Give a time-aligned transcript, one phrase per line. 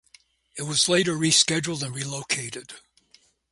[0.57, 2.73] It was later rescheduled and relocated.